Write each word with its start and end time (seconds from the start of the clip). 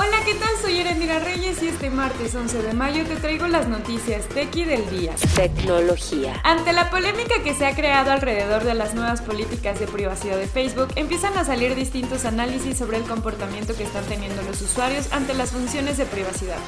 Hola, 0.00 0.18
¿qué 0.24 0.34
tal? 0.34 0.50
Soy 0.62 0.78
Erendira 0.78 1.18
Reyes 1.18 1.60
y 1.60 1.66
este 1.66 1.90
martes 1.90 2.32
11 2.32 2.62
de 2.62 2.72
mayo 2.72 3.04
te 3.04 3.16
traigo 3.16 3.48
las 3.48 3.66
noticias 3.66 4.28
tequi 4.28 4.62
del 4.62 4.88
día. 4.90 5.12
Tecnología. 5.34 6.40
Ante 6.44 6.72
la 6.72 6.88
polémica 6.88 7.42
que 7.42 7.52
se 7.52 7.66
ha 7.66 7.74
creado 7.74 8.12
alrededor 8.12 8.62
de 8.62 8.74
las 8.74 8.94
nuevas 8.94 9.20
políticas 9.20 9.80
de 9.80 9.88
privacidad 9.88 10.36
de 10.36 10.46
Facebook, 10.46 10.90
empiezan 10.94 11.36
a 11.36 11.44
salir 11.44 11.74
distintos 11.74 12.26
análisis 12.26 12.78
sobre 12.78 12.98
el 12.98 13.02
comportamiento 13.02 13.74
que 13.74 13.82
están 13.82 14.04
teniendo 14.04 14.40
los 14.42 14.62
usuarios 14.62 15.12
ante 15.12 15.34
las 15.34 15.50
funciones 15.50 15.98
de 15.98 16.06
privacidad. 16.06 16.58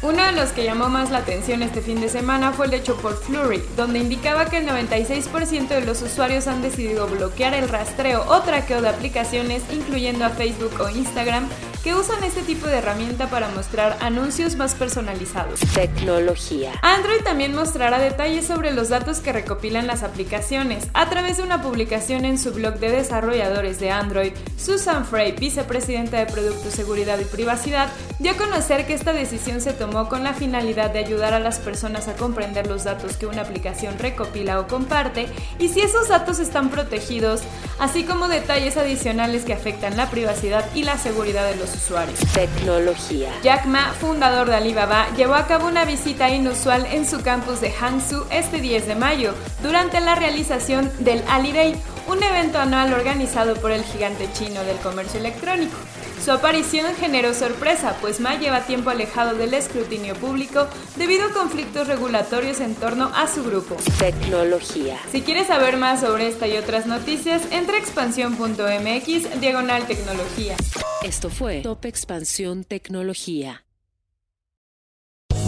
Uno 0.00 0.24
de 0.24 0.32
los 0.32 0.50
que 0.50 0.64
llamó 0.64 0.88
más 0.88 1.10
la 1.10 1.18
atención 1.18 1.62
este 1.62 1.82
fin 1.82 2.00
de 2.00 2.08
semana 2.08 2.52
fue 2.52 2.66
el 2.66 2.74
hecho 2.74 2.96
por 2.96 3.16
Flurry, 3.16 3.62
donde 3.76 3.98
indicaba 3.98 4.46
que 4.46 4.56
el 4.56 4.66
96% 4.66 5.68
de 5.68 5.84
los 5.84 6.00
usuarios 6.00 6.46
han 6.46 6.62
decidido 6.62 7.08
bloquear 7.08 7.52
el 7.52 7.68
rastreo 7.68 8.24
o 8.26 8.40
traqueo 8.40 8.80
de 8.80 8.88
aplicaciones, 8.88 9.62
incluyendo 9.70 10.24
a 10.24 10.30
Facebook 10.30 10.80
o 10.80 10.88
Instagram, 10.88 11.48
que 11.84 11.94
usan 11.94 12.24
este 12.24 12.40
tipo 12.40 12.66
de 12.66 12.78
herramienta 12.78 13.28
para 13.28 13.48
mostrar 13.48 13.98
anuncios 14.00 14.56
más 14.56 14.74
personalizados. 14.74 15.60
Tecnología. 15.74 16.72
Android 16.80 17.20
también 17.22 17.54
mostrará 17.54 17.98
detalles 17.98 18.46
sobre 18.46 18.72
los 18.72 18.88
datos 18.88 19.20
que 19.20 19.34
recopilan 19.34 19.86
las 19.86 20.02
aplicaciones. 20.02 20.88
A 20.94 21.10
través 21.10 21.36
de 21.36 21.42
una 21.42 21.60
publicación 21.60 22.24
en 22.24 22.38
su 22.38 22.54
blog 22.54 22.76
de 22.76 22.90
desarrolladores 22.90 23.80
de 23.80 23.90
Android, 23.90 24.32
Susan 24.56 25.04
Frey, 25.04 25.32
vicepresidenta 25.32 26.16
de 26.16 26.24
Producto 26.24 26.70
Seguridad 26.70 27.18
y 27.18 27.26
Privacidad, 27.26 27.90
dio 28.18 28.32
a 28.32 28.36
conocer 28.36 28.86
que 28.86 28.94
esta 28.94 29.12
decisión 29.12 29.60
se 29.60 29.74
tomó 29.74 30.08
con 30.08 30.24
la 30.24 30.32
finalidad 30.32 30.90
de 30.90 31.00
ayudar 31.00 31.34
a 31.34 31.38
las 31.38 31.58
personas 31.58 32.08
a 32.08 32.16
comprender 32.16 32.66
los 32.66 32.84
datos 32.84 33.18
que 33.18 33.26
una 33.26 33.42
aplicación 33.42 33.98
recopila 33.98 34.58
o 34.58 34.68
comparte 34.68 35.26
y 35.58 35.68
si 35.68 35.82
esos 35.82 36.08
datos 36.08 36.38
están 36.38 36.70
protegidos, 36.70 37.42
así 37.78 38.04
como 38.04 38.28
detalles 38.28 38.78
adicionales 38.78 39.44
que 39.44 39.52
afectan 39.52 39.98
la 39.98 40.08
privacidad 40.08 40.64
y 40.74 40.84
la 40.84 40.96
seguridad 40.96 41.46
de 41.50 41.56
los 41.56 41.73
usuarios. 41.74 42.18
Tecnología. 42.32 43.30
Jack 43.42 43.66
Ma, 43.66 43.92
fundador 43.92 44.48
de 44.48 44.56
Alibaba, 44.56 45.06
llevó 45.16 45.34
a 45.34 45.46
cabo 45.46 45.66
una 45.66 45.84
visita 45.84 46.30
inusual 46.30 46.86
en 46.86 47.06
su 47.06 47.22
campus 47.22 47.60
de 47.60 47.72
Hangzhou 47.72 48.26
este 48.30 48.60
10 48.60 48.86
de 48.86 48.94
mayo, 48.94 49.34
durante 49.62 50.00
la 50.00 50.14
realización 50.14 50.90
del 51.00 51.22
Ali 51.28 51.52
Day, 51.52 51.76
un 52.08 52.22
evento 52.22 52.58
anual 52.58 52.92
organizado 52.92 53.54
por 53.54 53.70
el 53.70 53.82
gigante 53.84 54.28
chino 54.32 54.62
del 54.64 54.76
comercio 54.78 55.20
electrónico. 55.20 55.76
Su 56.24 56.32
aparición 56.32 56.94
generó 56.94 57.34
sorpresa, 57.34 57.96
pues 58.00 58.20
Ma 58.20 58.36
lleva 58.36 58.60
tiempo 58.62 58.90
alejado 58.90 59.34
del 59.34 59.52
escrutinio 59.52 60.14
público 60.14 60.66
debido 60.96 61.26
a 61.26 61.32
conflictos 61.32 61.86
regulatorios 61.86 62.60
en 62.60 62.74
torno 62.74 63.10
a 63.14 63.26
su 63.26 63.44
grupo. 63.44 63.76
Tecnología. 63.98 64.98
Si 65.12 65.22
quieres 65.22 65.48
saber 65.48 65.76
más 65.76 66.00
sobre 66.00 66.28
esta 66.28 66.46
y 66.46 66.56
otras 66.56 66.86
noticias, 66.86 67.42
entra 67.50 67.76
a 67.76 67.78
expansión.mx 67.78 69.40
diagonal 69.40 69.86
tecnología. 69.86 70.56
Esto 71.02 71.28
fue 71.28 71.60
Top 71.60 71.84
Expansión 71.84 72.64
Tecnología. 72.64 73.64